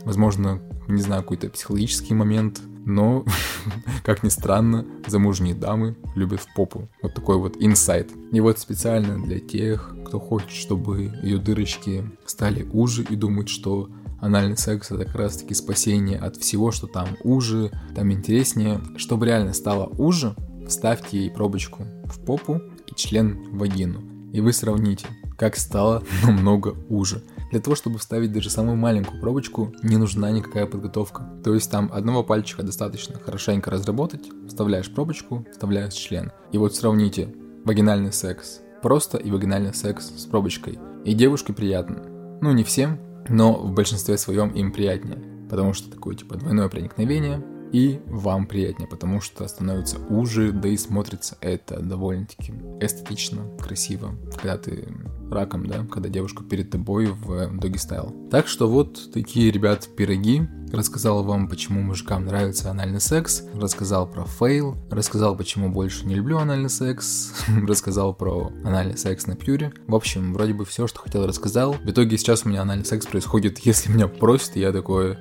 Возможно, 0.03 0.61
не 0.87 1.01
знаю, 1.01 1.21
какой-то 1.21 1.49
психологический 1.49 2.13
момент, 2.13 2.61
но, 2.85 3.25
как 4.03 4.23
ни 4.23 4.29
странно, 4.29 4.85
замужние 5.07 5.55
дамы 5.55 5.95
любят 6.15 6.41
в 6.41 6.53
попу. 6.53 6.89
Вот 7.01 7.13
такой 7.13 7.37
вот 7.37 7.55
инсайт. 7.59 8.11
И 8.31 8.39
вот 8.39 8.59
специально 8.59 9.21
для 9.21 9.39
тех, 9.39 9.95
кто 10.05 10.19
хочет, 10.19 10.51
чтобы 10.51 11.13
ее 11.23 11.37
дырочки 11.37 12.03
стали 12.25 12.63
уже 12.71 13.03
и 13.03 13.15
думает, 13.15 13.49
что 13.49 13.89
анальный 14.21 14.57
секс 14.57 14.91
это 14.91 15.05
как 15.05 15.15
раз 15.15 15.37
таки 15.37 15.53
спасение 15.53 16.17
от 16.17 16.37
всего, 16.37 16.71
что 16.71 16.87
там 16.87 17.09
уже, 17.23 17.71
там 17.95 18.11
интереснее. 18.11 18.79
Чтобы 18.95 19.25
реально 19.25 19.53
стало 19.53 19.87
уже, 19.97 20.35
вставьте 20.67 21.19
ей 21.19 21.31
пробочку 21.31 21.85
в 22.05 22.23
попу 22.23 22.61
и 22.87 22.95
член 22.95 23.43
в 23.51 23.57
вагину. 23.57 24.01
И 24.31 24.39
вы 24.39 24.53
сравните, 24.53 25.07
как 25.37 25.57
стало 25.57 26.03
намного 26.23 26.75
уже. 26.87 27.23
Для 27.51 27.59
того, 27.59 27.75
чтобы 27.75 27.97
вставить 27.97 28.31
даже 28.31 28.49
самую 28.49 28.77
маленькую 28.77 29.19
пробочку, 29.19 29.73
не 29.83 29.97
нужна 29.97 30.31
никакая 30.31 30.65
подготовка. 30.67 31.27
То 31.43 31.53
есть 31.53 31.69
там 31.69 31.89
одного 31.91 32.23
пальчика 32.23 32.63
достаточно 32.63 33.19
хорошенько 33.19 33.69
разработать, 33.69 34.29
вставляешь 34.47 34.93
пробочку, 34.93 35.45
вставляешь 35.51 35.93
член. 35.93 36.31
И 36.53 36.57
вот 36.57 36.75
сравните 36.75 37.33
вагинальный 37.65 38.13
секс. 38.13 38.61
Просто 38.81 39.17
и 39.17 39.29
вагинальный 39.29 39.73
секс 39.73 40.11
с 40.15 40.25
пробочкой. 40.25 40.79
И 41.03 41.13
девушке 41.13 41.51
приятно. 41.51 42.03
Ну, 42.41 42.53
не 42.53 42.63
всем, 42.63 42.99
но 43.29 43.53
в 43.53 43.71
большинстве 43.73 44.17
своем 44.17 44.49
им 44.49 44.71
приятнее. 44.71 45.19
Потому 45.49 45.73
что 45.73 45.91
такое 45.91 46.15
типа 46.15 46.35
двойное 46.35 46.69
проникновение, 46.69 47.43
и 47.71 48.01
вам 48.07 48.45
приятнее, 48.45 48.87
потому 48.87 49.21
что 49.21 49.47
становится 49.47 49.97
уже, 50.09 50.51
да 50.51 50.69
и 50.69 50.77
смотрится 50.77 51.37
это 51.41 51.79
довольно-таки 51.79 52.53
эстетично, 52.79 53.45
красиво, 53.59 54.15
когда 54.35 54.57
ты 54.57 54.87
раком, 55.29 55.65
да, 55.65 55.85
когда 55.91 56.09
девушка 56.09 56.43
перед 56.43 56.69
тобой 56.69 57.07
в 57.07 57.57
doggy 57.57 57.77
style. 57.77 58.13
Так 58.29 58.47
что 58.47 58.69
вот 58.69 59.11
такие, 59.13 59.51
ребят, 59.51 59.87
пироги. 59.95 60.47
Рассказал 60.71 61.23
вам, 61.23 61.49
почему 61.49 61.81
мужикам 61.81 62.25
нравится 62.25 62.71
анальный 62.71 63.01
секс, 63.01 63.43
рассказал 63.53 64.07
про 64.07 64.23
fail, 64.23 64.77
рассказал, 64.89 65.35
почему 65.35 65.69
больше 65.69 66.07
не 66.07 66.15
люблю 66.15 66.37
анальный 66.37 66.69
секс, 66.69 67.33
рассказал 67.67 68.13
про 68.13 68.53
анальный 68.63 68.97
секс 68.97 69.27
на 69.27 69.35
Pure. 69.35 69.73
В 69.87 69.95
общем, 69.95 70.33
вроде 70.33 70.53
бы 70.53 70.63
все, 70.63 70.87
что 70.87 71.01
хотел, 71.01 71.27
рассказал. 71.27 71.73
В 71.73 71.89
итоге 71.89 72.17
сейчас 72.17 72.45
у 72.45 72.49
меня 72.49 72.61
анальный 72.61 72.85
секс 72.85 73.05
происходит, 73.05 73.59
если 73.65 73.91
меня 73.91 74.07
просят, 74.07 74.55
я 74.55 74.71
такой, 74.71 75.17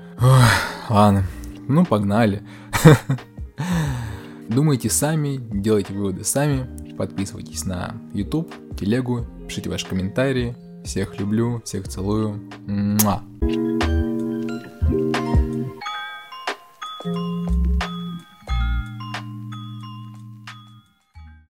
ладно, 0.88 1.24
ну, 1.70 1.84
погнали. 1.84 2.42
Думайте 4.48 4.90
сами, 4.90 5.38
делайте 5.52 5.94
выводы 5.94 6.24
сами, 6.24 6.66
подписывайтесь 6.96 7.64
на 7.64 7.94
YouTube, 8.12 8.52
телегу, 8.76 9.24
пишите 9.46 9.70
ваши 9.70 9.86
комментарии. 9.86 10.56
Всех 10.84 11.20
люблю, 11.20 11.62
всех 11.64 11.86
целую. 11.86 12.40
Муа. 12.66 13.22
thank 14.90 15.16
you 15.16 15.39